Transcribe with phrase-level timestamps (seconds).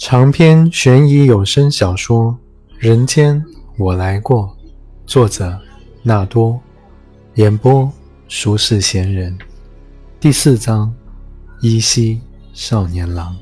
[0.00, 2.32] 长篇悬疑有声小说
[2.78, 3.44] 《人间
[3.76, 4.44] 我来过》，
[5.06, 5.60] 作者
[6.02, 6.58] 纳多，
[7.34, 7.92] 演播
[8.26, 9.38] 俗世闲人，
[10.18, 10.90] 第四章：
[11.60, 12.18] 依稀
[12.54, 13.36] 少年郎。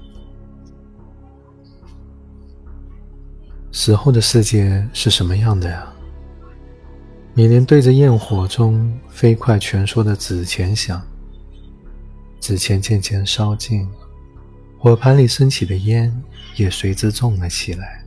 [3.70, 5.86] 死后的世界是什么样的呀？
[7.34, 11.00] 米莲对着焰火中飞快蜷缩的纸钱想，
[12.40, 13.88] 纸钱渐渐烧尽。
[14.78, 16.22] 火盘里升起的烟
[16.54, 18.04] 也随之重了起来。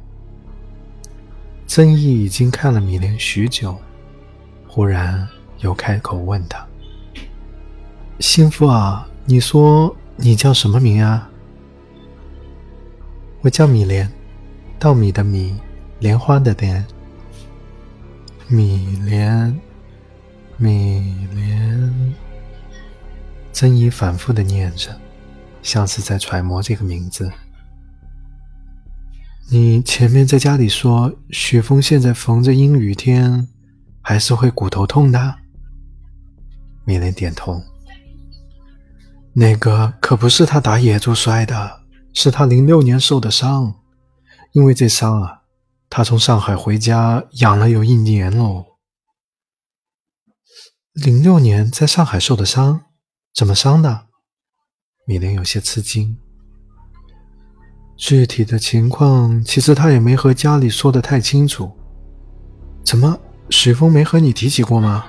[1.68, 3.78] 曾毅已经看了米莲许久，
[4.68, 5.28] 忽然
[5.60, 6.66] 又开口问他
[8.20, 11.30] ：“心腹啊，你说你叫什么名啊
[13.42, 14.10] ？”“我叫米莲，
[14.80, 15.60] 稻米的米，
[16.00, 16.86] 莲花的莲。
[18.48, 19.60] ”“米莲，
[20.56, 22.14] 米莲。”
[23.52, 25.01] 曾毅反复的念着。
[25.62, 27.32] 像是在揣摩这个名字。
[29.50, 33.50] 你前面在家里说，许峰现在逢着阴雨天，
[34.02, 35.36] 还是会骨头痛的。
[36.86, 37.62] 米莲点头。
[39.34, 41.82] 那个可不是他打野猪摔的，
[42.14, 43.76] 是他零六年受的伤。
[44.54, 45.42] 因为这伤啊，
[45.90, 48.66] 他从上海回家养了有一年喽。
[50.94, 52.84] 零六年在上海受的伤，
[53.34, 54.08] 怎么伤的？
[55.12, 56.16] 米莲有些吃惊，
[57.98, 61.70] 具体的情况其实他也没和家里说的太清楚。
[62.82, 65.04] 怎么，许峰没和你提起过吗？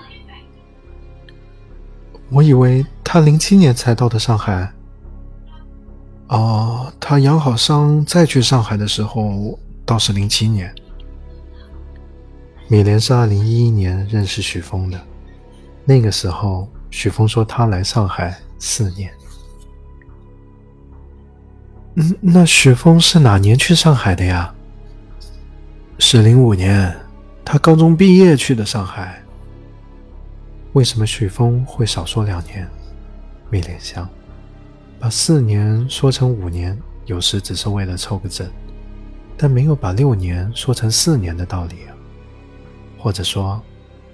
[2.30, 4.72] 我以为他零七年才到的上海。
[6.30, 10.74] 哦，他养好伤再去上海的时候，倒是零七年。
[12.66, 15.00] 米莲是二零一一年认识许峰的，
[15.84, 19.08] 那个时候许峰说他来上海四年。
[21.94, 24.54] 嗯，那许峰是哪年去上海的呀？
[25.98, 26.94] 是零五年，
[27.44, 29.22] 他高中毕业去的上海。
[30.72, 32.66] 为什么许峰会少说两年？
[33.50, 34.08] 米莲香，
[34.98, 38.50] 把四年说成五年，有时只是为了凑个整，
[39.36, 41.92] 但没有把六年说成四年的道理啊。
[42.98, 43.60] 或者说，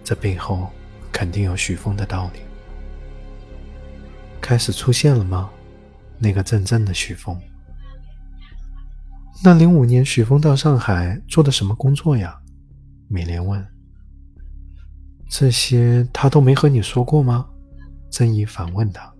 [0.02, 0.68] 这背后
[1.12, 2.40] 肯定有许峰的道理。
[4.40, 5.48] 开始出现了吗？
[6.18, 7.40] 那个真正的许峰。
[9.44, 12.40] 那零五年，许峰到上海做的什么工作呀？
[13.06, 13.64] 米莲问。
[15.30, 17.48] 这些他都没和你说过吗？
[18.10, 19.14] 曾毅反问他。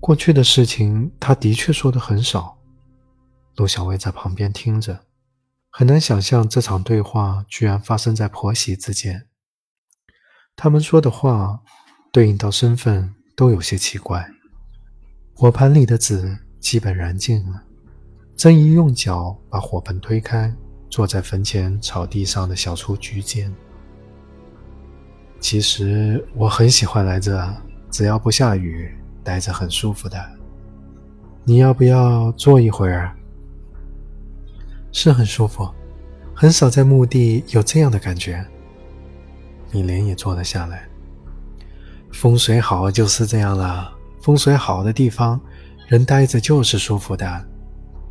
[0.00, 2.58] 过去的事情，他的确说的很少。
[3.54, 5.06] 陆小薇在旁边听着，
[5.70, 9.28] 很难想象这场对话居然发生在婆媳之间。
[10.56, 11.60] 他们说的话，
[12.12, 14.28] 对应到身份都有些奇怪。
[15.32, 17.65] 火盘里的纸基本燃尽了。
[18.36, 20.54] 曾姨用脚把火盆推开，
[20.90, 23.50] 坐在坟前草地上的小雏菊间。
[25.40, 27.50] 其实我很喜欢来这，
[27.90, 28.94] 只要不下雨，
[29.24, 30.22] 待着很舒服的。
[31.44, 33.16] 你要不要坐一会儿？
[34.92, 35.66] 是很舒服，
[36.34, 38.44] 很少在墓地有这样的感觉。
[39.72, 40.86] 米莲也坐了下来。
[42.12, 45.40] 风水好就是这样了，风水好的地方，
[45.88, 47.48] 人待着就是舒服的。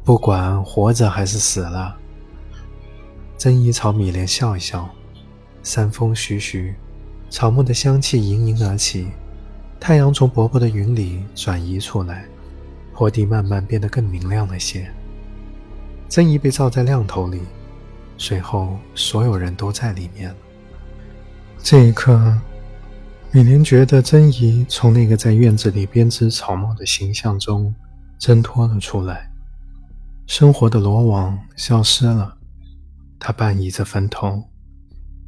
[0.06, 1.98] 不管活着还是死了，
[3.40, 4.88] 曾姨朝米莲笑一笑。
[5.64, 6.76] 山风徐徐，
[7.32, 9.08] 草木的香气盈盈而起。
[9.80, 12.24] 太阳从薄薄的云里转移出来，
[12.94, 14.88] 坡地慢慢变得更明亮了些。
[16.08, 17.42] 曾姨被照在亮头里，
[18.16, 20.32] 随后所有人都在里面。
[21.64, 22.38] 这一刻，
[23.32, 27.74] 米莲觉得曾姨从那个在院子里编织草帽的形象中
[28.20, 29.32] 挣脱了出来。
[30.28, 32.38] 生活的罗网消失了，
[33.20, 34.44] 他半倚着坟头，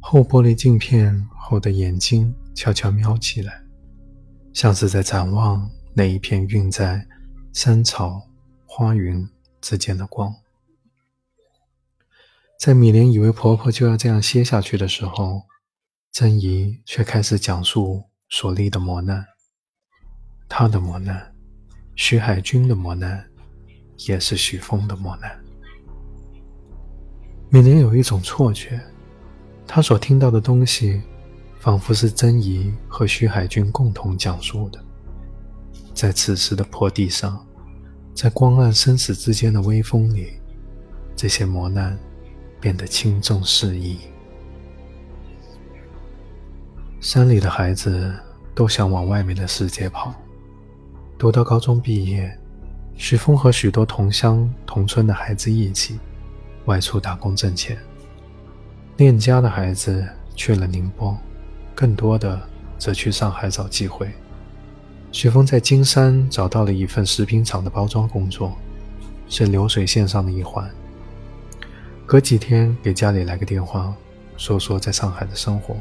[0.00, 3.62] 后玻璃镜片后的眼睛悄悄瞄起来，
[4.52, 7.06] 像是在展望那一片晕在
[7.52, 8.20] 山草
[8.66, 9.26] 花云
[9.60, 10.34] 之间的光。
[12.58, 15.42] 在米莲以为婆婆就要这样歇下去的时候，
[16.10, 19.24] 珍姨却开始讲述所历的磨难，
[20.48, 21.32] 她的磨难，
[21.94, 23.27] 徐海军的磨难。
[24.06, 25.30] 也是许峰的磨难。
[27.50, 28.80] 米莲有一种错觉，
[29.66, 31.02] 他所听到的东西，
[31.58, 34.78] 仿佛是曾姨和徐海军共同讲述的。
[35.94, 37.44] 在此时的坡地上，
[38.14, 40.34] 在光暗生死之间的微风里，
[41.16, 41.98] 这些磨难
[42.60, 43.98] 变得轻重适宜。
[47.00, 48.14] 山里的孩子
[48.54, 50.14] 都想往外面的世界跑，
[51.16, 52.38] 读到高中毕业。
[52.98, 55.98] 许峰和许多同乡同村的孩子一起
[56.64, 57.78] 外出打工挣钱。
[58.96, 60.04] 恋家的孩子
[60.34, 61.16] 去了宁波，
[61.76, 62.38] 更多的
[62.76, 64.10] 则去上海找机会。
[65.12, 68.52] 许峰在金山找到了一份食品厂的包装工作，
[69.28, 70.68] 是流水线上的一环。
[72.04, 73.94] 隔几天给家里来个电话，
[74.36, 75.76] 说说在上海的生活。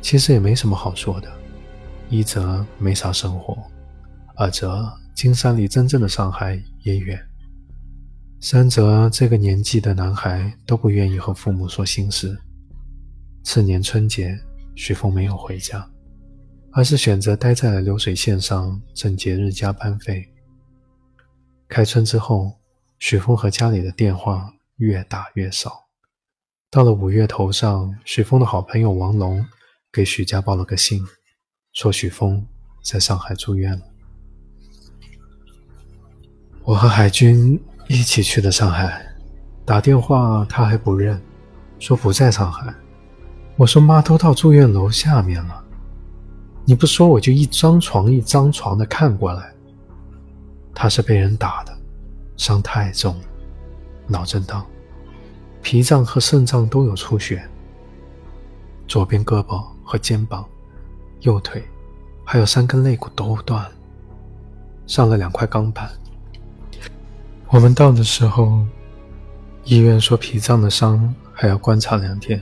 [0.00, 1.30] 其实也没什么好说的，
[2.08, 3.56] 一则没啥生活，
[4.34, 7.20] 二则金山离真正的上海也远，
[8.40, 12.36] 三泽这个年纪的男孩都不愿意和父母说心事。
[13.44, 14.38] 次年春节，
[14.74, 15.88] 许峰没有回家。
[16.74, 20.26] 而是选择待在了流水线上挣节日加班费。
[21.68, 22.50] 开春之后，
[22.98, 25.70] 许峰和家里的电话越打越少。
[26.70, 29.46] 到了五月头上，许峰的好朋友王龙
[29.92, 31.04] 给许家报了个信，
[31.74, 32.46] 说许峰
[32.82, 33.91] 在上海住院了。
[36.64, 39.04] 我和海军一起去的上海，
[39.64, 41.20] 打电话他还不认，
[41.80, 42.72] 说不在上海。
[43.56, 45.64] 我说妈都到住院楼下面了。
[46.64, 49.52] 你不说，我就一张床一张床的看过来。
[50.72, 51.76] 他是被人打的，
[52.36, 53.16] 伤太重，
[54.06, 54.64] 脑震荡，
[55.62, 57.42] 脾脏和肾脏都有出血，
[58.86, 60.44] 左边胳膊和肩膀、
[61.22, 61.62] 右腿，
[62.24, 63.72] 还有三根肋骨都断了，
[64.86, 65.90] 上了两块钢板。
[67.52, 68.64] 我们到的时候，
[69.64, 72.40] 医院说脾脏的伤还要观察两天，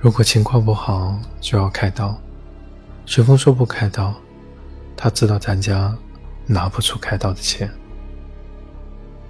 [0.00, 2.20] 如果情况不好就要开刀。
[3.06, 4.12] 许峰说不开刀，
[4.96, 5.96] 他知道咱家
[6.44, 7.70] 拿不出开刀的钱，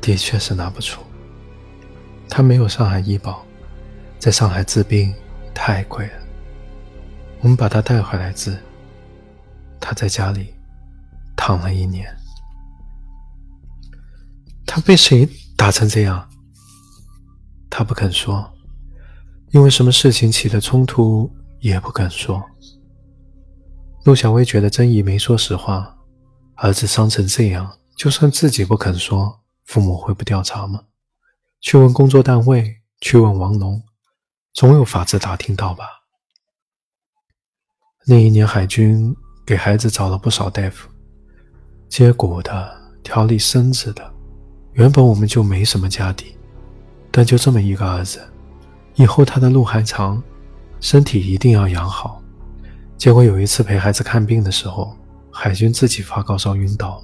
[0.01, 1.03] 的确是拿不出。
[2.27, 3.45] 他没有上海医保，
[4.19, 5.15] 在上海治病
[5.53, 6.13] 太贵了。
[7.43, 8.57] 我们把他带回来治，
[9.79, 10.55] 他在家里
[11.37, 12.18] 躺了一年。
[14.69, 15.27] 他被谁
[15.57, 16.29] 打成这样？
[17.71, 18.53] 他不肯说，
[19.53, 22.45] 因为什么事情起的冲突也不肯说。
[24.05, 25.97] 陆小薇觉得曾姨没说实话，
[26.57, 30.83] 儿子伤成这样，就算自己不肯说，父母会不调查吗？
[31.63, 33.83] 去问工作单位，去问王龙，
[34.53, 35.85] 总有法子打听到吧。
[38.07, 39.17] 那一年海军
[39.47, 40.91] 给孩子找了不少大夫，
[41.89, 44.18] 接骨的、调理身子的。
[44.79, 46.37] 原本我们就没什么家底，
[47.11, 48.21] 但就这么一个儿子，
[48.95, 50.23] 以后他的路还长，
[50.79, 52.23] 身体一定要养好。
[52.97, 54.97] 结果有一次陪孩子看病的时候，
[55.33, 57.03] 海军自己发高烧晕倒，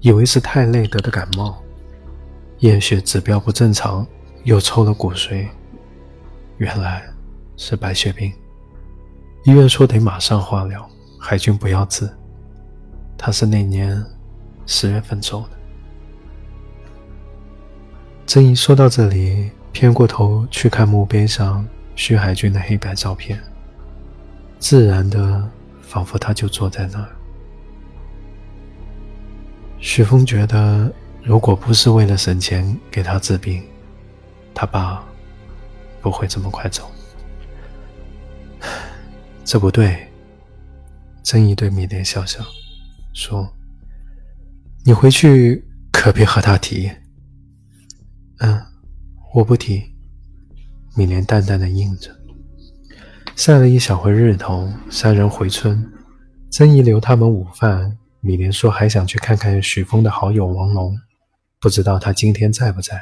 [0.00, 1.62] 以为是太累得的感冒，
[2.58, 4.06] 验血指标不正常，
[4.44, 5.46] 又抽了骨髓，
[6.58, 7.02] 原来
[7.56, 8.30] 是白血病。
[9.44, 10.86] 医院说得马上化疗，
[11.18, 12.06] 海军不要治。
[13.16, 14.04] 他是那年
[14.66, 15.61] 十月份走的。
[18.32, 23.38] 曾毅说到这里，偏过头去看墓碑上徐海军的黑白照片。
[24.58, 25.46] 自然的，
[25.82, 27.08] 仿佛他就坐在那儿。
[29.80, 30.90] 许峰觉得，
[31.22, 33.62] 如果不是为了省钱给他治病，
[34.54, 35.04] 他爸
[36.00, 36.90] 不会这么快走。
[39.44, 40.08] 这不对。
[41.22, 42.42] 曾毅对米莲笑笑，
[43.12, 43.46] 说
[44.86, 45.62] ：“你回去
[45.92, 46.90] 可别和他提。”
[48.44, 48.60] 嗯，
[49.32, 49.84] 我不提。
[50.96, 52.10] 米莲淡淡的应着。
[53.36, 55.88] 晒了一小会日头，三人回村。
[56.50, 57.96] 曾姨留他们午饭。
[58.20, 60.96] 米莲说还想去看看许峰的好友王龙，
[61.60, 63.00] 不知道他今天在不在？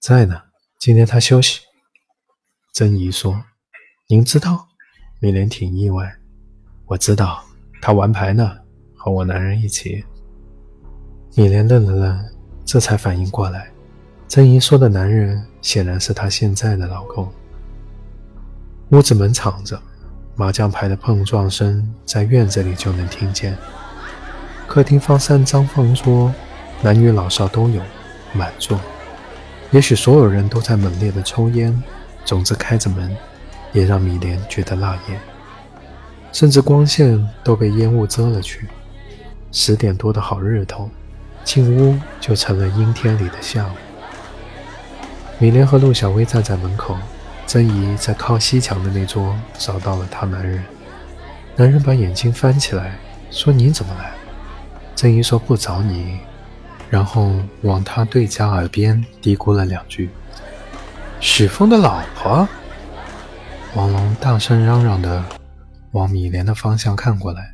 [0.00, 0.42] 在呢，
[0.80, 1.60] 今天他休息。
[2.72, 3.44] 曾姨说
[4.08, 4.68] ：“您知道？”
[5.20, 6.12] 米莲挺意外。
[6.86, 7.44] 我知道，
[7.80, 8.58] 他玩牌呢，
[8.96, 10.04] 和我男人一起。
[11.36, 12.24] 米莲愣了愣，
[12.64, 13.72] 这才反应过来，
[14.30, 17.28] 曾姨说的男人显然是她现在的老公。
[18.90, 19.76] 屋子门敞着，
[20.36, 23.58] 麻将牌的碰撞声在院子里就能听见。
[24.68, 26.32] 客厅放三张方桌，
[26.80, 27.82] 男女老少都有，
[28.32, 28.78] 满座。
[29.72, 31.82] 也许所有人都在猛烈的抽烟，
[32.24, 33.10] 总之开着门，
[33.72, 35.20] 也让米莲觉得辣眼，
[36.30, 38.68] 甚至光线都被烟雾遮了去。
[39.50, 40.88] 十点多的好日头，
[41.42, 43.89] 进屋就成了阴天里的下午。
[45.40, 46.96] 米莲和陆小薇站在门口。
[47.46, 50.62] 曾姨在靠西墙的那桌找到了她男人，
[51.56, 52.96] 男人把眼睛翻起来，
[53.30, 54.12] 说：“你怎么来？”
[54.94, 56.20] 曾姨说：“不找你。”
[56.90, 57.32] 然后
[57.62, 60.10] 往他对家耳边嘀咕了两句
[61.18, 62.46] ：“许峰的老婆。”
[63.74, 65.24] 王龙大声嚷嚷的
[65.92, 67.52] 往米莲的方向看过来，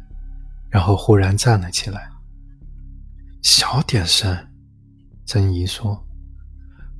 [0.68, 2.10] 然后忽然站了起来。
[3.42, 4.36] 小点声。
[5.24, 6.05] 曾姨说。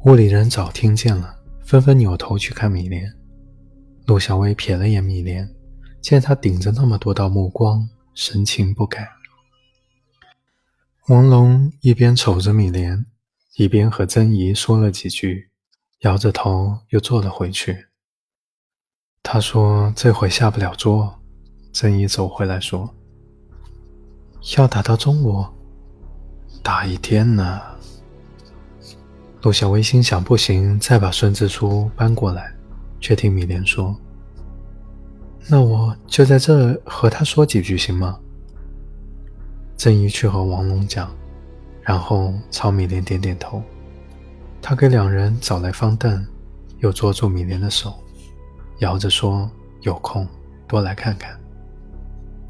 [0.07, 3.13] 屋里人早听见了，纷纷扭头去看米莲。
[4.07, 5.53] 陆小薇瞥了眼米莲，
[6.01, 9.09] 见她顶着那么多道目光，神情不改。
[11.09, 13.05] 王龙一边瞅着米莲，
[13.57, 15.51] 一边和曾姨说了几句，
[16.03, 17.87] 摇着头又坐了回去。
[19.25, 21.21] 他说：“这回下不了桌。”
[21.75, 22.95] 曾姨走回来说
[24.57, 25.45] ：“要打到中午，
[26.63, 27.61] 打一天呢。”
[29.47, 32.53] 陆小薇心想：“不行，再把孙子书搬过来。”
[32.99, 33.97] 却听米莲说
[35.47, 38.19] ：“那我就在这和他说几句，行吗？”
[39.79, 41.15] 郑怡去和王龙讲，
[41.81, 43.63] 然后朝米莲点点头。
[44.61, 46.27] 他给两人找来方凳，
[46.81, 47.95] 又捉住米莲的手，
[48.81, 49.49] 摇着说
[49.83, 50.27] ：“有空
[50.67, 51.39] 多来看看。”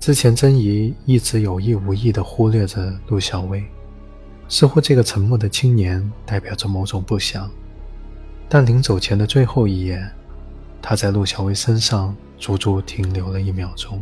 [0.01, 3.63] 之前曾怡一直有意无意地忽略着陆小薇。
[4.49, 7.51] 似乎这个沉默的青年代表着某种不祥，
[8.49, 10.09] 但临走前的最后一眼，
[10.81, 14.01] 他在陆小薇身上足足停留了一秒钟。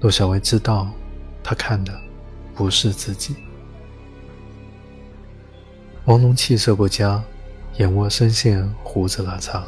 [0.00, 0.88] 陆小薇知道，
[1.42, 1.92] 他看的
[2.54, 3.34] 不是自己。
[6.04, 7.20] 王龙气色不佳，
[7.78, 9.64] 眼窝深陷，胡子拉碴，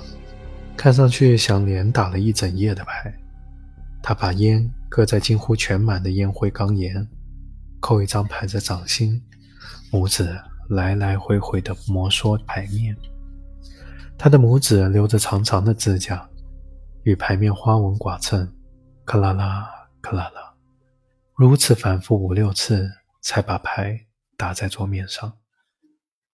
[0.76, 3.12] 看上去像连打了一整夜的牌。
[4.00, 7.08] 他把烟搁在近乎全满的烟灰缸沿，
[7.80, 9.20] 扣一张牌在掌心。
[9.90, 12.94] 拇指来来回回的摩挲牌面，
[14.18, 16.28] 他的拇指留着长长的指甲，
[17.04, 18.52] 与牌面花纹剐蹭，
[19.04, 19.66] 克拉拉，
[20.02, 20.54] 克拉拉，
[21.34, 22.90] 如此反复五六次，
[23.22, 23.98] 才把牌
[24.36, 25.32] 打在桌面上。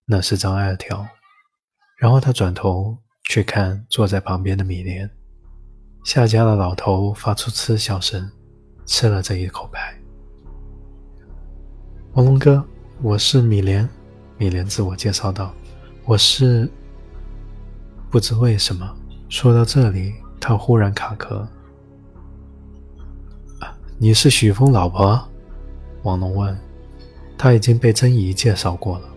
[0.05, 1.07] 那是张二条。
[1.97, 2.97] 然后他转头
[3.29, 5.09] 去看坐在旁边的米莲，
[6.03, 8.29] 夏家的老头发出嗤笑声，
[8.85, 9.97] 吃了这一口牌。
[12.15, 12.61] 王龙哥。
[13.01, 13.87] 我是米莲，
[14.37, 15.53] 米莲自我介绍道
[16.05, 16.69] ：“我是……
[18.09, 18.89] 不知为什么，
[19.27, 21.45] 说到这里，他忽然卡壳。
[23.97, 25.21] 你是许峰老婆？”
[26.03, 26.57] 王龙问。
[27.37, 29.09] 他已经被曾姨介绍过了。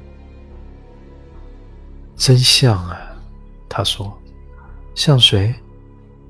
[2.17, 2.99] 真像啊，
[3.69, 4.13] 他说。
[4.97, 5.55] 像谁？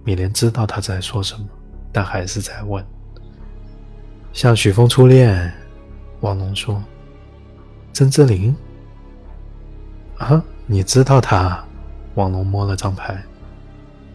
[0.05, 1.47] 米莲知道他在说什么，
[1.91, 2.85] 但还是在问。
[4.35, 5.51] 像许峰初恋，
[6.21, 6.81] 王龙说。
[7.99, 8.55] 曾之琳
[10.19, 11.65] 啊，你知道他？
[12.15, 13.21] 王龙摸了张牌，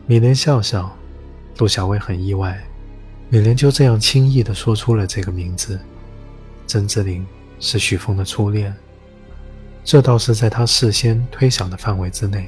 [0.07, 0.89] 米莲笑笑。
[1.57, 2.63] 陆小薇很意外，
[3.27, 5.77] 米莲就这样轻易地说出了这个名字。
[6.65, 7.27] 曾之琳
[7.59, 8.73] 是许峰的初恋，
[9.83, 12.47] 这倒是在他事先推想的范围之内。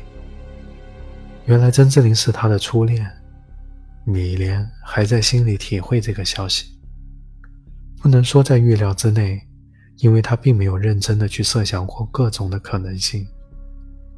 [1.48, 3.06] 原来曾之琳是他的初恋，
[4.06, 6.80] 米莲还在心里体会这个消息，
[8.02, 9.46] 不能说在预料之内。
[9.98, 13.28] 因为他并没有认真的去设想过各种的可能性，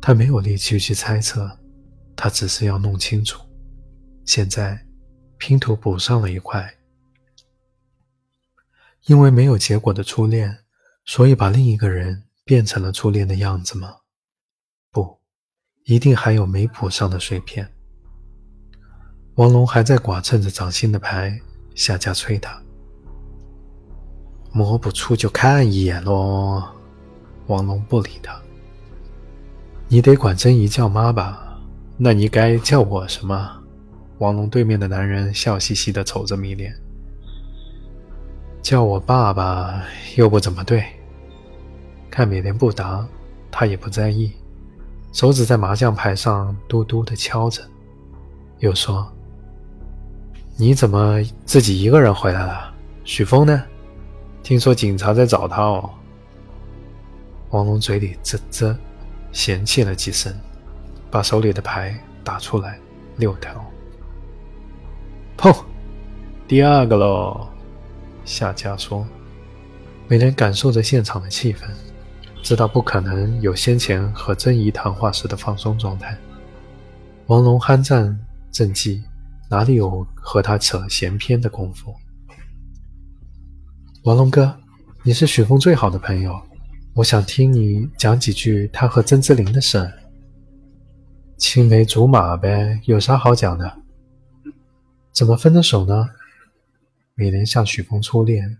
[0.01, 1.49] 他没有力气去猜测，
[2.15, 3.41] 他只是要弄清楚。
[4.25, 4.85] 现在
[5.37, 6.73] 拼图补上了一块，
[9.05, 10.57] 因为没有结果的初恋，
[11.05, 13.97] 所以把另一个人变成了初恋的样子吗？
[14.91, 15.19] 不，
[15.85, 17.71] 一定还有没补上的碎片。
[19.35, 21.39] 王龙还在剐蹭着掌心的牌，
[21.75, 22.61] 下家催他。
[24.51, 26.63] 摸不出就看一眼喽。
[27.47, 28.35] 王龙不理他。
[29.87, 31.59] 你得管真姨叫妈吧？
[31.95, 33.51] 那你该叫我什么？
[34.17, 36.75] 王龙对面的男人笑嘻嘻地瞅着米莲。
[38.61, 39.83] 叫我爸爸
[40.15, 40.83] 又不怎么对。
[42.09, 43.07] 看米莲不答，
[43.49, 44.33] 他也不在意，
[45.13, 47.61] 手指在麻将牌上嘟嘟地敲着，
[48.59, 49.09] 又说
[50.57, 52.73] ：“你怎么自己一个人回来了？
[53.03, 53.63] 许峰呢？”
[54.47, 55.89] 听说警察在找他哦。
[57.49, 58.73] 王龙嘴里啧啧，
[59.33, 60.33] 嫌弃了几声，
[61.11, 62.79] 把手里的牌打出来，
[63.17, 63.61] 六条。
[65.37, 65.53] 砰，
[66.47, 67.45] 第二个喽。
[68.23, 69.05] 夏家说。
[70.07, 71.67] 美莲感受着现场的气氛，
[72.41, 76.17] 知道不可能有先前和曾姨谈话时的放松状态。
[77.25, 78.17] 王龙酣战
[78.49, 79.03] 正气，
[79.49, 81.93] 哪里有和他扯闲篇的功夫？
[84.07, 84.57] 王龙哥，
[85.03, 86.41] 你是许峰最好的朋友，
[86.93, 89.85] 我想听你讲几句他和曾之琳的事。
[91.35, 93.79] 青梅竹马呗，有啥好讲的？
[95.11, 96.07] 怎么分的手呢？
[97.15, 98.59] 米莲向许峰初恋。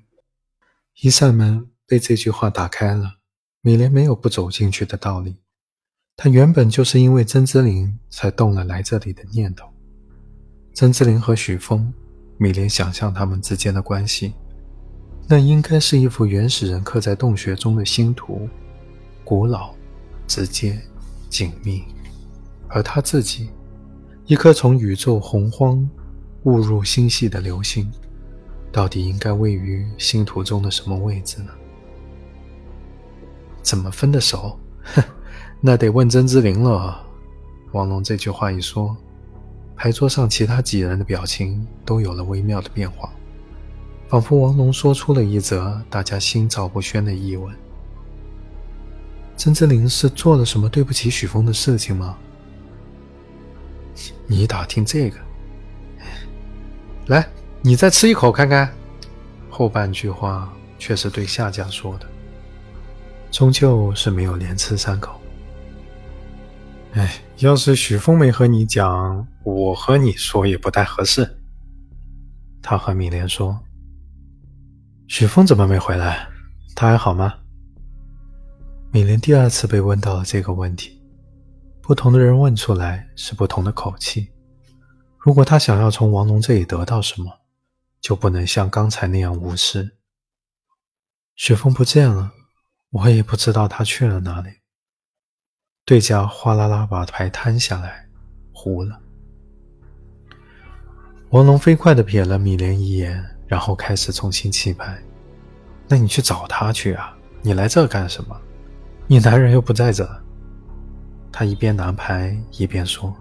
[1.01, 3.13] 一扇门被这句话打开了，
[3.61, 5.37] 米莲没有不走进去的道理。
[6.17, 9.65] 她原本就是因为曾之琳才动了来这里的念头。
[10.73, 11.93] 曾之琳和许峰，
[12.37, 14.33] 米莲想象他们之间的关系。
[15.29, 18.47] 那应该是一幅原始人刻在洞穴中的星图，
[19.25, 19.73] 古老、
[20.25, 20.81] 直接、
[21.29, 21.83] 紧密。
[22.69, 23.49] 而他自己，
[24.25, 25.85] 一颗从宇宙洪荒
[26.43, 27.91] 误入星系的流星，
[28.71, 31.51] 到底应该位于星图中的什么位置呢？
[33.61, 34.57] 怎么分的手？
[34.83, 35.03] 哼，
[35.59, 37.05] 那得问真之灵了。
[37.73, 38.95] 王龙这句话一说，
[39.75, 43.11] 牌桌上其他几人的表情都有了微妙的变化。
[44.09, 47.53] 仿佛王龙说出了一则大家心照不宣的疑问。
[49.35, 52.17] 曾之琳是做了什么对不起许峰的事情吗？
[54.25, 55.17] 你打听这个？
[57.07, 57.27] 来，
[57.61, 58.73] 你再吃一口看看。
[59.49, 62.05] 后半句话却是对夏家说的，
[63.29, 65.19] 终究是没有连吃三口。
[66.93, 71.37] 哎，要是许峰没和你讲，我和你说也不太合适。
[72.61, 73.59] 他和米莲说。
[75.07, 76.27] 许峰怎么没回来？
[76.75, 77.33] 他还好吗？
[78.91, 81.01] 米莲第二次被问到了这个问题，
[81.81, 84.29] 不同的人问出来是不同的口气。
[85.17, 87.31] 如果他想要从王龙这里得到什么，
[88.01, 89.97] 就不能像刚才那样无视。
[91.35, 92.31] 雪峰不见了，
[92.91, 94.49] 我也不知道他去了哪里。
[95.85, 98.09] 对家哗啦啦把牌摊下来，
[98.53, 98.99] 糊了。
[101.29, 103.36] 王龙飞快地瞥了米莲一眼。
[103.47, 105.01] 然后开始重新弃牌，
[105.87, 107.15] 那你去找他去啊！
[107.41, 108.35] 你来这干什么？
[109.07, 110.07] 你男人又不在这。
[111.31, 113.15] 他一边拿牌一边说：“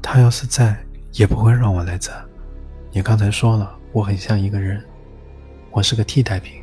[0.00, 0.78] 他要是在，
[1.12, 2.10] 也不会让我来这。
[2.92, 4.82] 你刚才说了，我很像一个人，
[5.72, 6.62] 我是个替代品，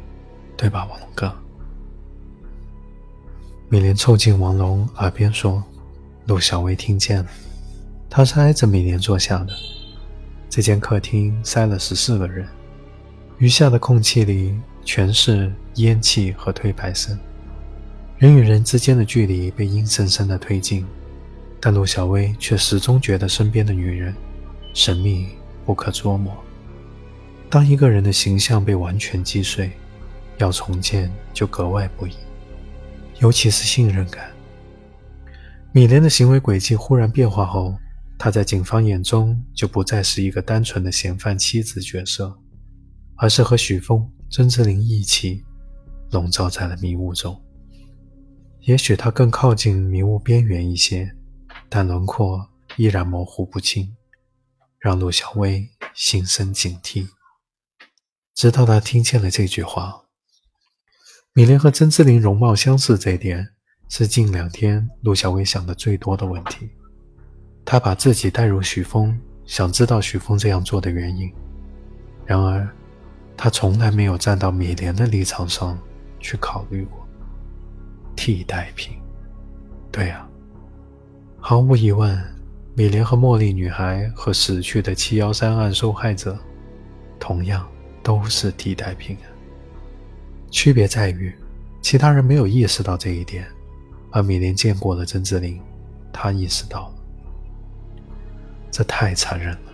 [0.56, 1.32] 对吧，王龙哥？”
[3.70, 5.62] 米莲凑近王龙耳边说
[6.25, 7.30] ：“陆小薇听见了，
[8.10, 9.54] 她是挨着米莲坐下的。”
[10.50, 12.48] 这间客厅塞了十四个人，
[13.40, 17.18] 余下的空气里全是烟气和推牌声，
[18.18, 20.86] 人与人之间的距离被阴森森的推进，
[21.60, 24.16] 但陆小薇却始终觉得身边的女人
[24.74, 25.27] 神秘
[25.66, 26.34] 不可捉摸。
[27.50, 29.72] 当一个人的形象被完全击碎，
[30.38, 32.14] 要重建就格外不易，
[33.20, 34.31] 尤其是信任感。
[35.74, 37.77] 米莲的行为轨迹忽然变化后。
[38.18, 42.38] 她在警方眼中就不再是一个单纯的嫌犯妻子角色，
[43.18, 45.44] 而是和许峰、曾志林一起
[46.12, 47.40] 笼罩在了迷雾中。
[48.62, 51.16] 也许她更靠近迷雾边缘一些，
[51.70, 53.96] 但轮廓依然模糊不清，
[54.80, 57.08] 让陆小薇心生警惕。
[58.34, 60.06] 直到她听见了这句话
[61.34, 63.50] ：“米莲和曾志林容貌相似。”这点
[63.88, 66.72] 是近两天陆小薇想的最多的问题。
[67.66, 71.30] 他把自己带入许峰，想知道许峰这样做的原因。
[72.24, 72.68] 然而，
[73.36, 75.78] 他从来没有站到米莲的立场上
[76.20, 77.04] 去考虑过。
[78.16, 78.94] 替代品，
[79.92, 80.25] 对啊，
[81.38, 82.18] 毫无疑问，
[82.74, 86.38] 米莲和茉莉女孩和死去的七幺三案受害者，
[87.20, 87.68] 同样
[88.01, 89.28] 都是替代品啊。
[90.50, 91.36] 区别在于，
[91.82, 93.46] 其他人没有意识到这一点，
[94.12, 95.60] 而米莲见过了曾志林，
[96.14, 96.95] 她意识到。
[98.75, 99.72] 这太残忍了！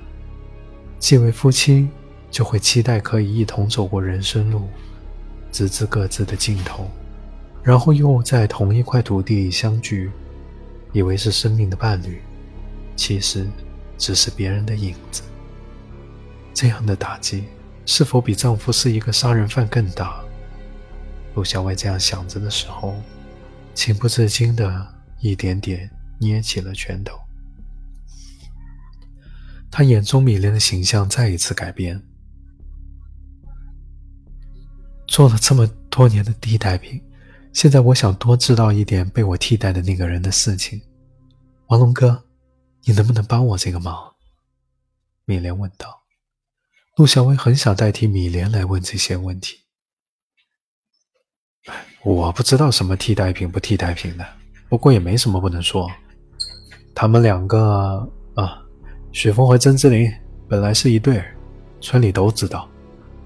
[0.99, 1.89] 既为夫妻，
[2.29, 4.69] 就会期待可以一同走过人生路，
[5.51, 6.87] 直至各自的尽头，
[7.63, 10.11] 然后又在同一块土地里相聚，
[10.93, 12.21] 以为是生命的伴侣，
[12.95, 13.47] 其实
[13.97, 15.23] 只是别人的影子。
[16.53, 17.45] 这样的打击，
[17.87, 20.21] 是否比丈夫是一个杀人犯更大？
[21.33, 22.93] 陆小薇这样想着的时候，
[23.73, 24.87] 情不自禁的
[25.21, 27.17] 一点点捏起了拳头。
[29.71, 32.03] 他眼中米莲的形象再一次改变。
[35.07, 37.01] 做了这么多年的替代品，
[37.53, 40.81] 现在我想多知道一点被我替代的那个人的事情。
[41.67, 42.25] 王龙哥，
[42.83, 44.13] 你能不能帮我这个忙？
[45.25, 46.01] 米莲问道。
[46.97, 49.57] 陆小薇很想代替米莲来问这些问题。
[52.03, 54.25] 我不知道什么替代品不替代品的，
[54.67, 55.89] 不过也没什么不能说。
[56.93, 58.61] 他们两个啊。
[59.11, 60.11] 雪峰和曾之琳
[60.47, 61.23] 本来是一对，
[61.81, 62.67] 村里都知道，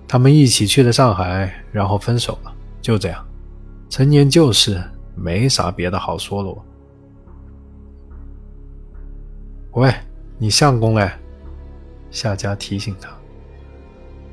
[0.08, 3.26] 他们一起去了上海，然后分手了，就这样，
[3.90, 4.82] 陈年旧事，
[5.16, 6.58] 没啥别的好说了。
[9.74, 9.94] 喂，
[10.38, 11.12] 你相公嘞？
[12.10, 13.10] 夏家提醒他。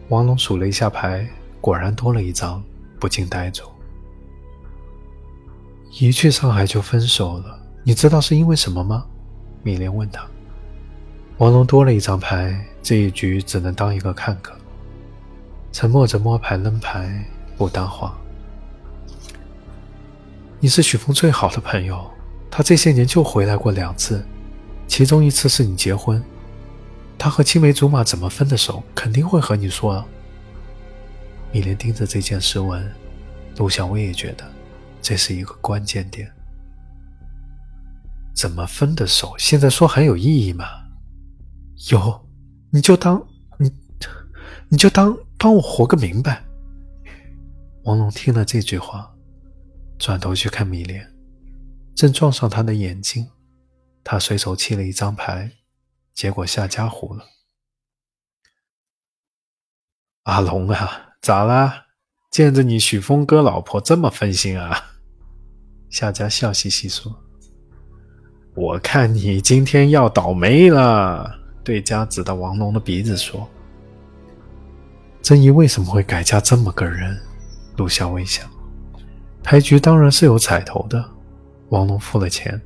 [0.08, 1.28] 王龙数了一下牌，
[1.60, 2.62] 果然多了一张，
[2.98, 3.64] 不禁呆住。
[6.00, 9.04] 一去上海就分手了，你知道是因为什么吗？
[9.62, 10.24] 米莲问他。
[11.42, 14.56] 王龙多了一张牌，这一局只能当一个看客。
[15.72, 18.16] 沉默着摸牌扔牌，不搭话。
[20.60, 22.08] 你是许峰最好的朋友，
[22.48, 24.24] 他这些年就回来过两次，
[24.86, 26.22] 其中一次是你结婚。
[27.18, 30.04] 他和青梅竹马怎么分的手，肯定会和你说。
[31.50, 32.88] 米莲盯着这件事问，
[33.56, 34.48] 陆小薇也觉得
[35.00, 36.30] 这是一个关键点。
[38.32, 39.34] 怎么分的手？
[39.38, 40.81] 现在说还有意义吗？
[41.90, 42.28] 有，
[42.70, 43.26] 你就当
[43.58, 43.72] 你，
[44.68, 46.44] 你就当帮我活个明白。
[47.84, 49.12] 王龙听了这句话，
[49.98, 51.12] 转头去看米莲，
[51.96, 53.28] 正撞上他的眼睛，
[54.04, 55.50] 他随手弃了一张牌，
[56.14, 57.24] 结果下家胡了。
[60.24, 61.14] 阿龙啊！
[61.20, 61.86] 咋啦？
[62.30, 64.92] 见着你许峰哥老婆这么分心啊？
[65.90, 67.12] 夏家笑嘻嘻说
[68.54, 73.48] ：“我看你今天要倒霉了。”对家指着王龙的鼻子说
[75.22, 77.18] ：“曾姨为什么会改嫁这么个人？”
[77.76, 78.48] 陆小薇想，
[79.42, 81.02] 牌局当然是有彩头的。
[81.70, 82.60] 王龙付了钱，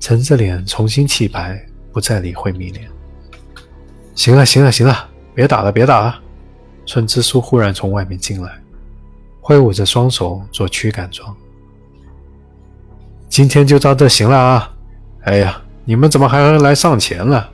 [0.00, 2.90] 沉着脸重新弃牌，不再理会米莲。
[4.16, 6.20] 行了，行了，行了，别打了，别打了。
[6.84, 8.60] 春之书忽然从外面进来，
[9.40, 11.36] 挥舞着双手做驱赶状。
[13.28, 14.74] 今天就到这行了啊！
[15.22, 17.48] 哎呀，你们怎么还来上钱了？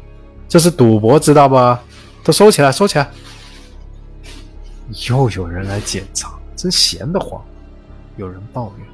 [0.49, 1.83] 这是赌博，知道吧？
[2.23, 3.09] 都收起来，收起来！
[5.09, 7.45] 又有人来检查，真闲得慌。
[8.17, 8.87] 有人抱怨。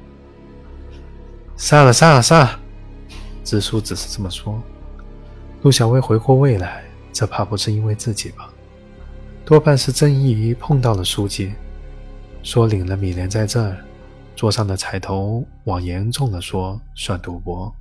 [1.55, 2.59] 散了，散了，散了。
[3.43, 4.61] 支书只是这么说。
[5.61, 8.49] 陆小薇回过味来，这怕不是因为自己吧？
[9.45, 11.53] 多半是郑一仪碰到了书记，
[12.41, 13.77] 说领了米莲在这儿，
[14.35, 17.73] 桌上的彩头往严重了说算赌博。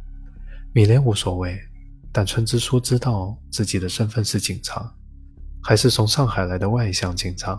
[0.73, 1.61] 米莲无所谓，
[2.13, 4.95] 但春之书知道自己的身份是警察，
[5.63, 7.59] 还是从上海来的外向警察，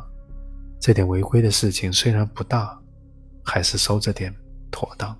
[0.79, 2.79] 这点违规的事情虽然不大，
[3.43, 4.33] 还是收着点
[4.69, 5.19] 妥当。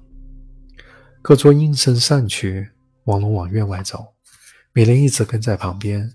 [1.22, 2.70] 各桌应声散去，
[3.06, 4.14] 王龙往院外走，
[4.72, 6.14] 米莲一直跟在旁边。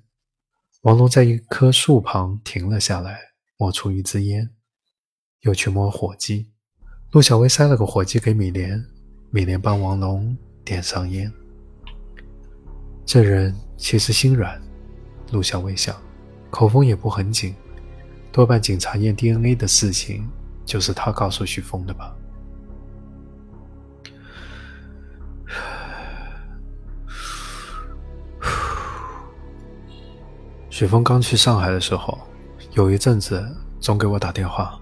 [0.83, 3.19] 王龙在一棵树旁停了下来，
[3.57, 4.49] 摸出一支烟，
[5.41, 6.53] 又去摸火机。
[7.11, 8.87] 陆小薇塞了个火机给米莲，
[9.31, 11.33] 米莲帮王龙点上烟。
[13.09, 14.61] 这人其实心软，
[15.33, 15.97] 陆小薇想，
[16.51, 17.55] 口风也不很紧，
[18.31, 20.29] 多半警察验 DNA 的事情
[20.67, 22.15] 就是他告诉许峰的吧。
[30.69, 32.19] 许峰刚去上海的时候，
[32.73, 33.43] 有一阵子
[33.81, 34.79] 总给我打电话，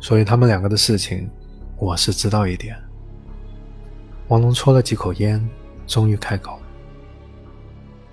[0.00, 1.30] 所以他们两个的事情
[1.76, 2.82] 我是知道一点。
[4.28, 5.46] 王龙抽了几口烟，
[5.86, 6.58] 终于开口：“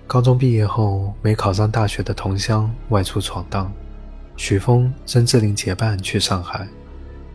[0.06, 3.72] 高中毕业后没考上大学的同乡外出闯荡，
[4.36, 6.66] 许峰、曾志林结伴去上海，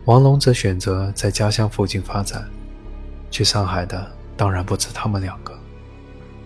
[0.04, 2.44] 王龙则选择在家乡附近发展。
[3.30, 5.58] 去上海的当然不止他们两个，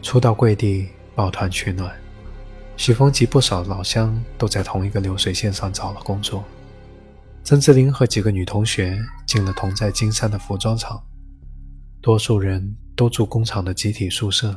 [0.03, 1.90] 初到贵地。”抱团取暖，
[2.77, 6.44] 许峰及不少老乡都在同一个流水线上找了工作。
[7.42, 11.03] 曾志林和几个女同学进了同在金山的服装厂，
[12.06, 14.56] 多数人都住工厂的集体宿舍。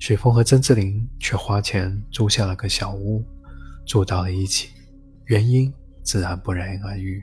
[0.00, 3.24] 许峰和曾志林却花钱租下了个小屋，
[3.86, 4.70] 住到了一起，
[5.26, 7.22] 原因自然不言而喻。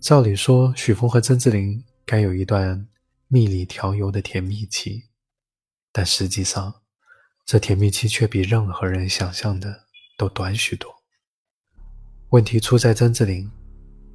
[0.00, 2.88] 照理说，许峰和曾志林该有一段
[3.28, 5.02] 蜜里调油的甜蜜期。
[5.92, 6.76] 但实际上，
[7.44, 9.82] 这甜蜜期却比任何人想象的
[10.16, 10.90] 都短许多。
[12.30, 13.50] 问题出在曾志林，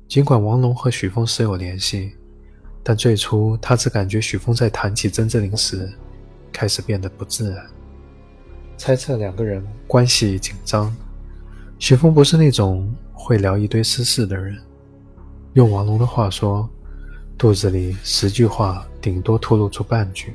[0.08, 2.15] 尽管王龙和许峰时有联系，
[2.84, 5.89] 但最初他只感觉许峰在谈起曾志林时，
[6.52, 7.65] 开始变得不自然，
[8.78, 10.96] 猜测两个人关系紧张。
[11.78, 14.58] 许峰不是那种会聊一堆私事的人，
[15.54, 16.70] 用王龙的话说，
[17.38, 20.34] 肚子里十句话，顶多吐露出半句。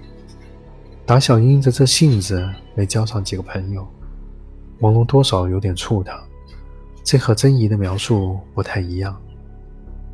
[1.04, 3.86] 打小因着这性子没交上几个朋友，
[4.80, 6.20] 王龙多少有点怵他，
[7.04, 9.16] 这和曾姨的描述不太一样。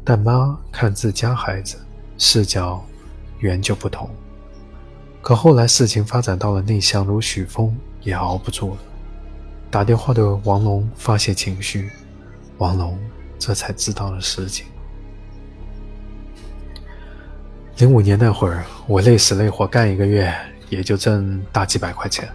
[0.05, 1.79] 但妈看自家孩子
[2.19, 2.85] 视角
[3.39, 4.09] 原就不同。
[5.21, 8.81] 可后来事情发展到了内向如许峰也熬不住了，
[9.71, 11.91] 打电话对王龙发泄情绪，
[12.59, 12.99] 王龙
[13.39, 14.67] 这才知道了实情。
[17.77, 20.35] 零五年那会儿，我累死累活干一个月。
[20.73, 22.27] 也就挣大几百块钱。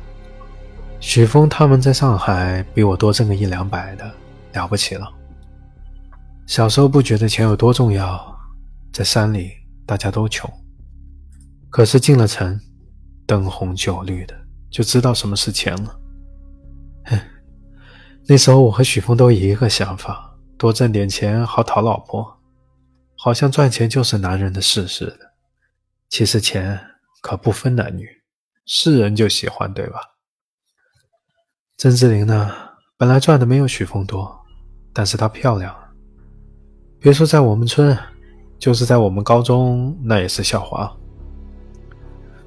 [1.00, 4.12] 许峰他们在上海比我多挣个一两百的，
[4.54, 5.12] 了不起了。
[6.46, 8.40] 小时候不觉得钱有多重要，
[8.94, 9.54] 在山里
[9.88, 10.48] 大家都穷，
[11.70, 12.60] 可是进了城，
[13.26, 14.36] 灯红酒绿的，
[14.70, 16.00] 就知道什么是钱了。
[17.06, 17.18] 哼，
[18.28, 22.38] 那时候我和许峰都一个想法，多挣点钱好讨老婆，
[23.16, 25.20] 好像赚钱就是男人的事似的。
[26.10, 26.78] 其实钱
[27.22, 28.06] 可不分男女，
[28.66, 30.02] 是人就喜欢，对吧？
[31.78, 32.52] 曾志玲呢，
[32.98, 34.38] 本来赚的没有许峰多，
[34.94, 35.74] 但是她漂亮，
[37.00, 37.98] 别说在我们村，
[38.60, 40.92] 就是在我们高中，那也是校花。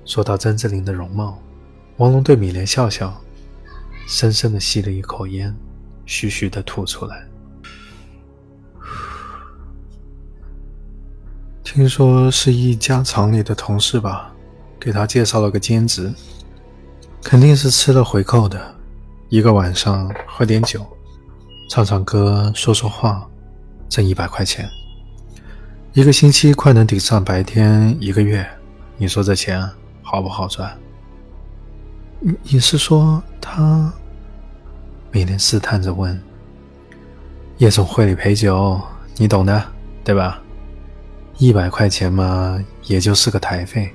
[0.04, 1.38] 说到曾志玲的容貌，
[1.98, 3.14] 王龙对米莲笑笑，
[4.06, 5.54] 深深的吸了一口烟。
[6.06, 7.24] 徐徐的吐出来。
[11.62, 14.34] 听说是一家厂里的同事吧，
[14.80, 16.12] 给他介绍了个兼职，
[17.22, 18.74] 肯定是吃了回扣的。
[19.28, 20.84] 一个晚上喝点酒，
[21.68, 23.24] 唱唱歌，说说话，
[23.88, 24.68] 挣一百块钱，
[25.92, 28.46] 一个星期快能顶上白天一个月。
[28.96, 29.68] 你说这钱
[30.02, 30.70] 好不好赚？
[32.20, 33.92] 你你是说他？
[35.10, 36.16] 米莲试探着问
[37.58, 38.80] ：“夜总会里陪酒，
[39.16, 39.60] 你懂的，
[40.04, 40.40] 对吧？
[41.38, 43.90] 一百块钱嘛，也就是个台费。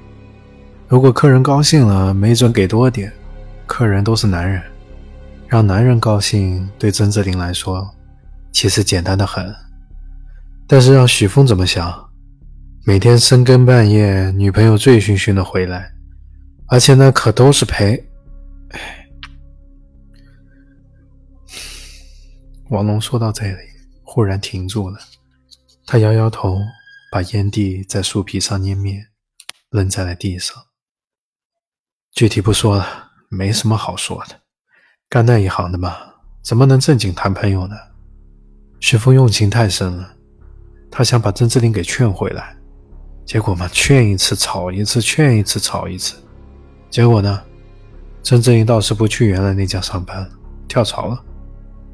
[0.89, 3.09] 如果客人高兴了，没准给多点。
[3.65, 4.61] 客人都是男人，
[5.47, 7.89] 让男人高兴，对曾志玲来说，
[8.51, 9.55] 其实简单的很。
[10.67, 12.09] 但是让许峰怎么想？
[12.85, 15.91] 每天深更半夜，女朋友醉醺醺的回来，
[16.67, 18.03] 而且那可都是陪。”
[22.69, 23.57] 王龙说到这里，
[24.03, 24.97] 忽然停住了。
[25.85, 26.59] 他摇摇头，
[27.11, 29.05] 把烟蒂在树皮上捏灭，
[29.69, 30.55] 扔在了地上。
[32.11, 34.41] 具体不说了，没什么好说的。
[35.07, 35.95] 干那一行的嘛，
[36.43, 37.75] 怎么能正经谈朋友呢？
[38.79, 40.14] 许峰用情太深了，
[40.97, 42.55] 他想把曾志林给劝回来，
[43.25, 46.15] 结果嘛，劝一次吵一次，劝一次吵一次。
[46.89, 47.41] 结果呢，
[48.23, 50.25] 曾志林倒是不去原来那家上班，
[50.69, 51.21] 跳槽了。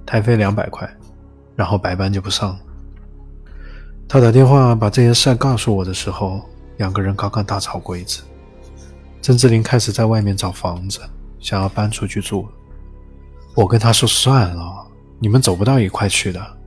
[0.05, 0.87] 台费两百块，
[1.55, 2.59] 然后白班就不上了。
[4.07, 6.39] 他打电话把这件事告诉我的时候，
[6.77, 8.21] 两个人刚刚大吵过一次。
[9.19, 10.99] 曾志林开始在外面找房子，
[11.39, 12.47] 想要搬出去住。
[13.55, 14.87] 我跟他说算了，
[15.17, 16.57] 你们走不到一块去的。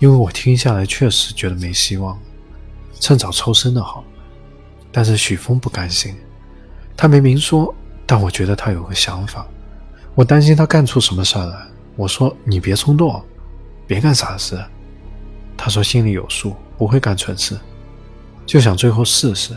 [0.00, 2.18] 因为我听下来确实觉得没希望，
[2.98, 4.02] 趁早抽身的好。
[4.90, 6.16] 但是许峰不甘心，
[6.96, 7.72] 他没明说，
[8.06, 9.46] 但我觉得他有个想法，
[10.14, 11.56] 我担心他干出什么事儿来。
[11.96, 13.22] 我说：“你别冲动，
[13.86, 14.58] 别干傻事。”
[15.54, 17.60] 他说：“心里有数，不会干蠢事，
[18.46, 19.54] 就想最后试试。”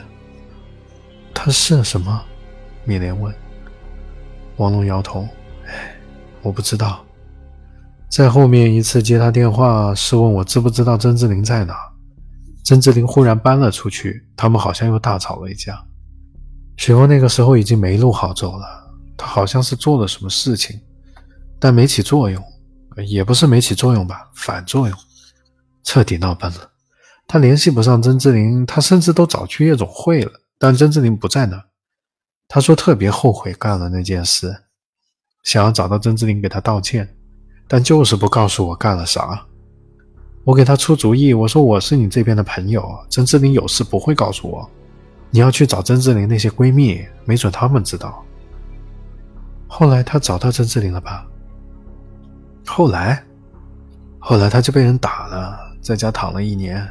[1.34, 2.22] 他试了什么？
[2.84, 3.34] 米莲问。
[4.58, 5.26] 王龙摇头
[5.66, 5.96] ：“哎，
[6.42, 7.04] 我不知道。”
[8.14, 11.76] 在后面一次接他电话是问我知不知道曾志林在哪。
[12.64, 15.84] 曾志林忽然搬了出去，他们好像又大吵了一架。
[16.78, 18.68] 许峰那个时候已经没路好走了，
[19.18, 20.80] 他好像是做了什么事情。
[21.60, 22.40] 但没起作用，
[23.08, 24.96] 也不是没起作用吧，反作用，
[25.84, 26.70] 彻底闹崩了。
[27.26, 31.60] 他联系不上曾志林，他甚至都早去夜总会了，但曾志林不在那。
[32.48, 34.66] 他说特别后悔干了那件事，
[35.42, 37.18] 想要找到曾志林给他道歉，
[37.74, 39.44] 但就是不告诉我干了啥。
[40.44, 44.70] 我给他出主意，我说我是你这边的朋友，曾志林有事不会告诉我，
[45.32, 48.24] 你要去找曾志林那些闺蜜，没准他们知道。
[49.68, 51.26] 后来他找到曾志林了吧？
[52.64, 53.24] 后来，
[54.20, 56.88] 后来他就被人打了，在家躺了一年。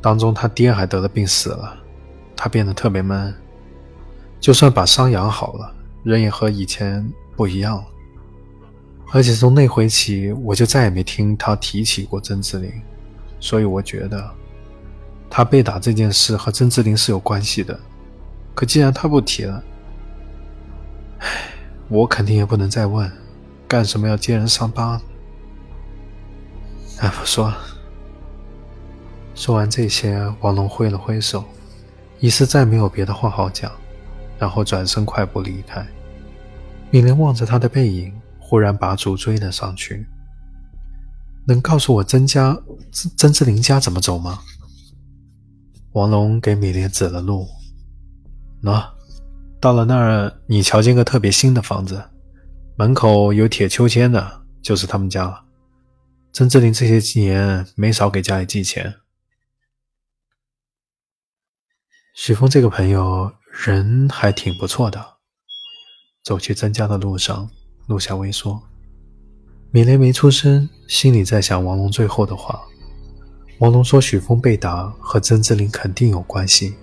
[0.00, 1.76] 当中他爹还得了病死了，
[2.36, 3.34] 他变得特别闷。
[4.38, 7.84] 就算把伤养好了，人也和以前不一样了。
[9.12, 12.72] 而且从那回起，我就再也没听他提起过曾志林。
[13.38, 14.30] 所以我觉得，
[15.28, 17.78] 他被打这件事和曾志林是有关系的。
[18.54, 19.62] 可既然他不提了，
[21.18, 21.28] 唉，
[21.88, 23.10] 我肯定也不能再问。
[23.68, 25.00] 干什么要揭人伤疤？
[27.00, 27.58] 哎，不说了。
[29.34, 31.44] 说完这些，王龙挥了挥手，
[32.20, 33.72] 已是再没有别的话好讲，
[34.38, 35.86] 然后转身快步离开。
[36.90, 38.12] 米莲望着他的背影，
[38.52, 40.06] 忽然拔足追了上去。
[41.46, 42.54] 能告诉我曾家、
[43.16, 44.40] 曾志林家怎么走吗？
[45.92, 47.48] 王龙给米莲指了路。
[48.62, 48.90] 喏，
[49.58, 52.10] 到了那儿，你瞧见个特别新的房子。
[52.76, 55.42] 门口有铁秋千的，就是他们家了。
[56.34, 58.96] 曾志林这些年没少给家里寄钱。
[62.14, 63.32] 许峰这个朋友
[63.64, 65.02] 人还挺不错的。
[66.22, 67.50] 走去曾家的路上，
[67.86, 68.62] 陆小薇说
[69.70, 72.62] ：“米雷没出声，心里在想王龙最后的话。
[73.58, 76.74] 王龙说许峰被打和曾志林肯定有关系。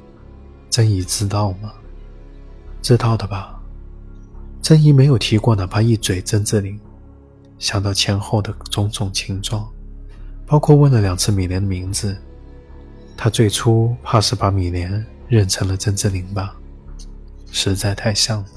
[0.70, 1.74] 曾姨知道吗？
[2.82, 3.56] 知道的吧。”
[4.62, 6.80] 曾姨没有提过哪怕一嘴曾志林，
[7.58, 9.68] 想到前后的种种情状，
[10.46, 12.16] 包括问了两次米莲的名字。
[13.16, 16.56] 他最初怕是把米莲认成了曾志林吧，
[17.52, 18.48] 实在太像了。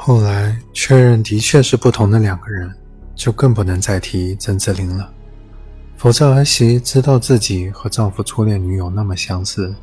[0.00, 2.72] 后来确认的确是不同的两个人，
[3.16, 5.12] 就更不能再提曾志林了。
[5.96, 9.74] 否则儿媳知道自己和丈夫初恋女友那么相似，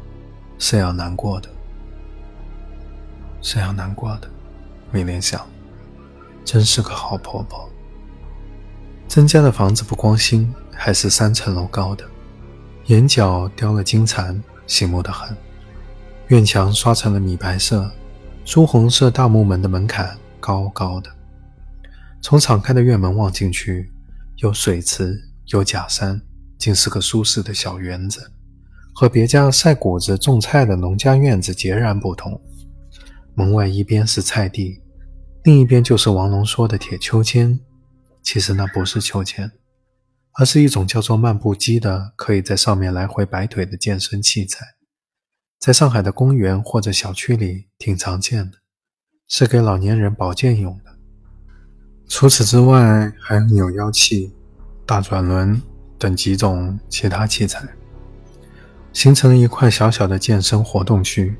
[0.58, 1.49] 是要难过的，
[3.41, 4.30] 是要难过的。
[4.89, 5.45] 米莲想，
[6.45, 7.69] 真是个好婆婆。
[9.10, 12.06] 曾家的房子不光新，还是三层楼高的。
[12.86, 15.36] 眼角雕了金蚕，醒目的很。
[16.30, 17.91] 院墙刷成了米白色，
[18.45, 21.10] 朱红色大木门的门槛高高的。
[22.21, 23.91] 从敞开的院门望进去，
[24.38, 26.21] 有水池，有假山，
[26.60, 28.31] 竟是个舒适的小园子，
[28.93, 32.39] 和别家晒谷子、种菜的农家院子截然不同。
[33.34, 34.79] 门外一边是菜地，
[35.43, 37.60] 另一边就是王龙说的铁秋千。
[38.21, 39.51] 其实那不是秋千。
[40.34, 44.74] 而是一种叫做漫步机的，可以在上面来回摆腿的健身器材，
[45.59, 48.57] 在上海的公园或者小区里挺常见的，
[49.27, 50.95] 是给老年人保健用的。
[52.07, 54.31] 除此之外，还有扭腰器、
[54.85, 55.59] 大转轮
[55.97, 57.67] 等几种其他器材，
[58.93, 61.35] 形成一块小小的健身活动区。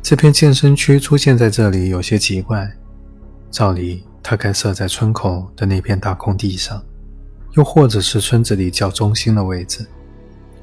[0.00, 2.76] 这片健身区出现在这里有些奇怪，
[3.50, 6.84] 照理它该设在村口的那片大空地上。
[7.54, 9.86] 又或者是村子里较中心的位置，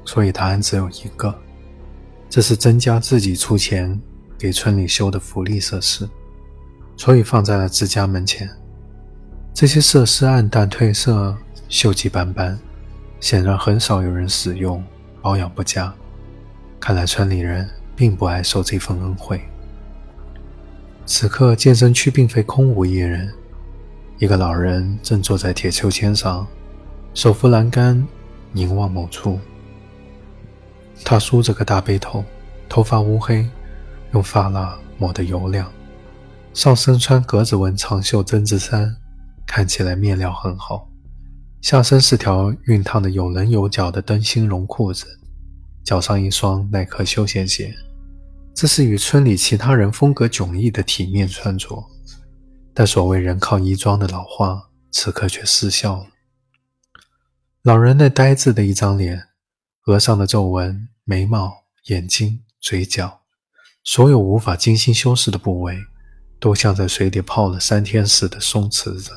[0.04, 1.32] 所以答案只有一个：
[2.30, 4.00] 这是曾家自己出钱
[4.38, 6.08] 给村里修的福利设施，
[6.96, 8.48] 所以放在了自家门前。
[9.52, 11.36] 这些设施暗淡褪色、
[11.68, 12.56] 锈迹斑斑，
[13.18, 14.82] 显然很少有人使用，
[15.20, 15.92] 保养不佳。
[16.78, 19.40] 看来村里人并不爱受这份恩惠。
[21.04, 23.28] 此刻健身区并非空无一人，
[24.18, 26.46] 一个老人正坐在铁秋千上。
[27.12, 28.06] 手扶栏杆，
[28.52, 29.40] 凝望某处。
[31.04, 32.24] 他梳着个大背头，
[32.68, 33.48] 头发乌黑，
[34.12, 35.70] 用发蜡抹得油亮。
[36.54, 38.96] 上身穿格子纹长袖针织衫，
[39.46, 40.88] 看起来面料很好。
[41.60, 45.06] 下身是条熨烫的有棱有角的灯芯绒裤子，
[45.84, 47.74] 脚上一双耐克休闲鞋。
[48.54, 51.84] 这是与村里其他人风格迥异的体面穿着，
[52.74, 56.06] 但所谓人靠衣装的老话，此刻却失效了。
[57.62, 59.28] 老人那呆滞的一张脸，
[59.86, 63.20] 额上的皱纹、眉毛、眼睛、嘴角，
[63.82, 65.78] 所有无法精心修饰的部位，
[66.38, 69.12] 都像在水里泡了三天似的松弛着。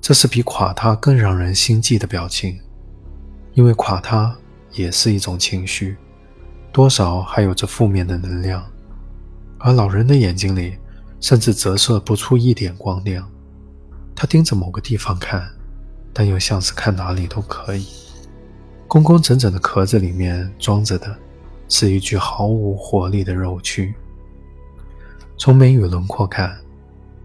[0.00, 2.60] 这是比垮塌更让人心悸的表情，
[3.54, 4.36] 因为垮塌
[4.72, 5.96] 也是一种情绪，
[6.72, 8.64] 多少还有着负面的能量。
[9.58, 10.76] 而老人的眼睛里，
[11.20, 13.30] 甚至折射不出一点光亮。
[14.14, 15.50] 他盯着某个地方看。
[16.14, 17.86] 但又像是看哪里都可以。
[18.92, 21.16] 工工整整的壳子里面装着的，
[21.66, 23.94] 是一具毫无活力的肉躯。
[25.38, 26.54] 从眉宇轮廓看，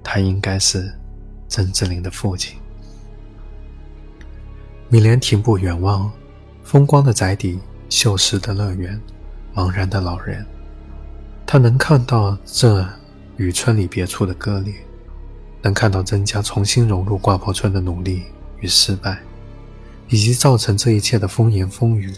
[0.01, 0.89] 他应该是
[1.49, 2.57] 曾志林的父亲。
[4.87, 6.09] 米莲停步远望，
[6.63, 8.97] 风光的宅邸，锈蚀的乐园，
[9.53, 10.45] 茫然的老人。
[11.45, 12.87] 他能看到这
[13.35, 14.73] 与村里别处的割裂，
[15.61, 18.23] 能看到曾家重新融入挂坡村的努力。
[18.61, 19.19] 与失败，
[20.09, 22.13] 以及造成这一切的风言风语，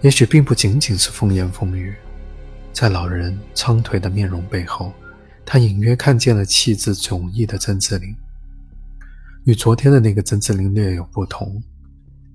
[0.00, 1.94] 也许并不仅仅是风言风语。
[2.72, 4.92] 在老人苍颓的面容背后，
[5.44, 8.14] 他隐约看见了气质迥异的曾志林。
[9.44, 11.62] 与昨天的那个曾志林略有不同，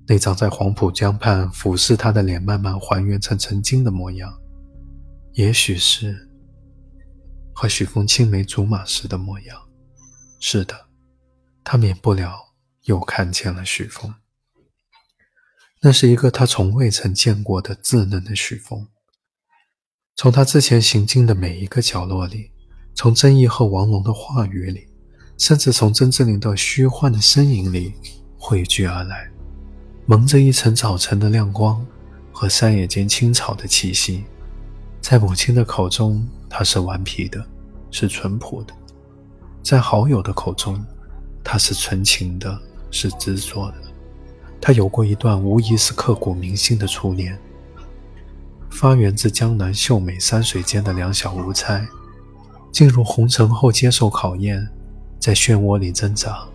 [0.06, 4.32] 那张在黄浦江畔俯视他的脸，慢慢还原成曾经的模样。
[5.32, 6.28] 也许是
[7.54, 9.58] 和许峰青梅竹马时的模样。
[10.40, 10.74] 是的，
[11.64, 12.48] 他免不了。
[12.84, 14.14] 又看见了许峰，
[15.80, 18.86] 那是一个他从未曾见过的稚嫩的许峰。
[20.16, 22.50] 从他之前行进的每一个角落里，
[22.94, 24.88] 从曾毅和王龙的话语里，
[25.36, 27.94] 甚至从曾志林的虚幻的身影里
[28.36, 29.30] 汇聚而来，
[30.06, 31.84] 蒙着一层早晨的亮光
[32.32, 34.24] 和山野间青草的气息。
[35.00, 37.44] 在母亲的口中，他是顽皮的，
[37.90, 38.74] 是淳朴的；
[39.62, 40.84] 在好友的口中，
[41.44, 42.60] 他是纯情的。
[42.90, 43.87] 是执着的。
[44.60, 47.38] 他有过一段无疑是刻骨铭心的初恋，
[48.70, 51.86] 发源自江南秀美山水间的两小无猜，
[52.70, 54.68] 进入红尘后接受考验，
[55.18, 56.46] 在漩涡里挣扎，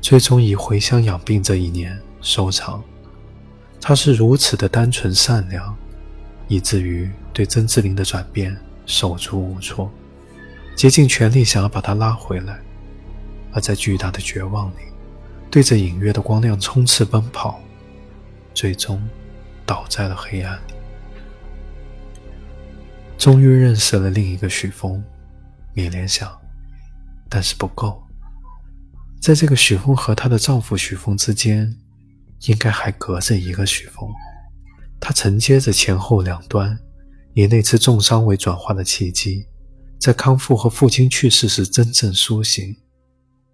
[0.00, 2.82] 最终以回乡养病这一年收场。
[3.80, 5.74] 他是如此的单纯善良，
[6.46, 8.56] 以至于对曾志林的转变
[8.86, 9.90] 手足无措，
[10.76, 12.60] 竭尽全力想要把他拉回来，
[13.52, 14.91] 而在巨大的绝望里。
[15.52, 17.60] 对着隐约的光亮冲刺奔跑，
[18.54, 19.06] 最终
[19.66, 20.72] 倒在了黑暗里。
[23.18, 25.04] 终于认识了另一个许峰，
[25.74, 26.34] 米莲想，
[27.28, 28.02] 但是不够。
[29.20, 31.76] 在这个许峰和她的丈夫许峰之间，
[32.46, 34.08] 应该还隔着一个许峰。
[34.98, 36.78] 他承接着前后两端，
[37.34, 39.46] 以那次重伤为转化的契机，
[39.98, 42.74] 在康复和父亲去世时真正苏醒，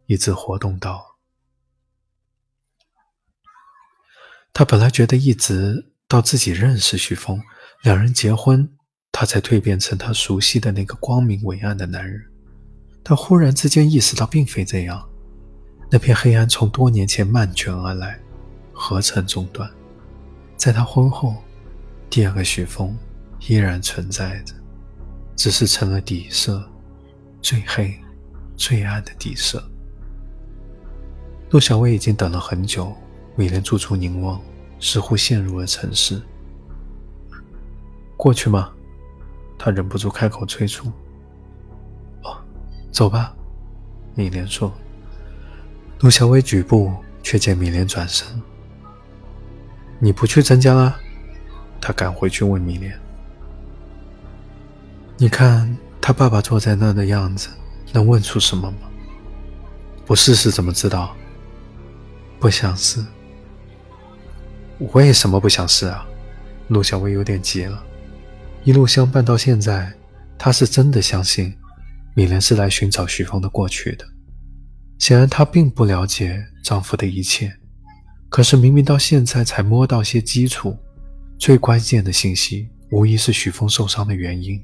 [0.07, 1.08] 一直活动到。
[4.59, 7.41] 他本来觉得一直到自己认识许峰，
[7.85, 8.69] 两人结婚，
[9.13, 12.21] 他才蜕变成他熟悉的那个光明伟岸的男人。
[13.05, 15.09] 他忽然之间意识到，并非这样。
[15.93, 18.19] 那片黑暗从多年前漫卷而来，
[18.73, 19.71] 何曾中断？
[20.57, 21.37] 在他婚后，
[22.11, 22.99] 第二个许峰
[23.47, 24.53] 依然存在着，
[25.37, 26.69] 只是成了底色，
[27.41, 27.97] 最黑、
[28.57, 29.63] 最暗的底色。
[31.51, 32.93] 陆小薇已经等了很久，
[33.37, 34.43] 米莲驻足凝望，
[34.81, 36.23] 似乎陷入了沉思。
[38.17, 38.71] 过去吗？
[39.59, 40.91] 他忍不住开口催促。
[42.23, 42.37] 哦，
[42.93, 43.35] 走吧，
[44.15, 44.73] 米莲说。
[46.01, 48.27] 陆小薇举步，却见米莲转身。
[49.99, 50.97] 你不去增加了？
[51.81, 52.97] 他赶回去问米莲
[55.19, 57.49] ：“你看他爸爸坐在那的样子，
[57.93, 58.79] 能问出什么吗？
[60.07, 61.17] 不试试怎么知道？
[62.39, 63.05] 不想试。
[64.93, 66.07] 为什么不想试啊？”
[66.69, 67.85] 陆小薇有点急了。
[68.65, 69.93] 一路相伴到现在，
[70.37, 71.57] 她是真的相信
[72.15, 74.05] 米莲是来寻找徐峰的过去的。
[74.99, 77.57] 显然，她并不了解丈夫的一切。
[78.29, 80.77] 可是明明到现在才摸到些基础，
[81.39, 84.63] 最关键的信息无疑是许峰受伤的原因，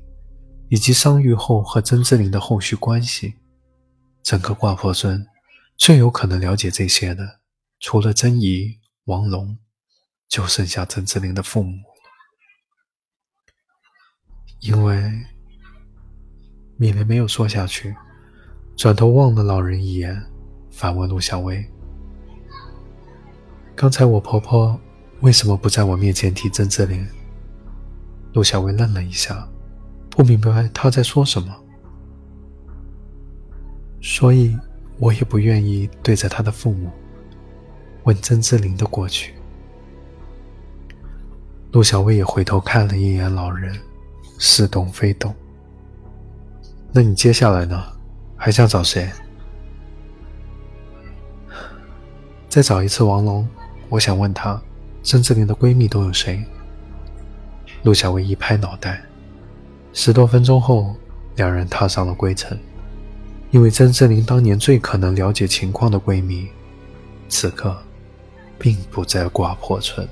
[0.68, 3.34] 以及伤愈后和曾志林的后续关系。
[4.22, 5.26] 整个挂破村
[5.78, 7.40] 最有可能了解这些的，
[7.80, 9.56] 除了曾姨、王龙，
[10.34, 11.78] 就剩下曾志林的父母。
[14.58, 15.08] 因为
[16.76, 17.94] 米莲没有说下去，
[18.74, 20.20] 转头望了老人一眼，
[20.72, 21.64] 反问陆小薇。
[23.76, 24.76] 刚才我婆婆
[25.20, 27.06] 为什么不在我面前提曾志林？
[28.32, 29.48] 陆小薇愣了一下，
[30.10, 31.54] 不明白她在说什么，
[34.02, 34.58] 所以
[34.98, 36.90] 我也不愿意对着他的父母
[38.02, 39.32] 问曾志林的过去。
[41.74, 43.76] 陆小薇也回头看了一眼老人，
[44.38, 45.34] 似懂非懂。
[46.92, 47.84] 那你接下来呢？
[48.36, 49.10] 还想找谁？
[52.48, 53.44] 再找一次王龙。
[53.88, 54.62] 我想问他，
[55.02, 56.44] 曾志林的闺蜜都有谁？
[57.82, 59.02] 陆小薇一拍脑袋。
[59.92, 60.94] 十多分钟后，
[61.34, 62.56] 两人踏上了归程。
[63.50, 66.46] 因为曾志林当年最可能了解情况的闺蜜，
[67.28, 67.76] 此刻
[68.60, 70.08] 并不在挂破村。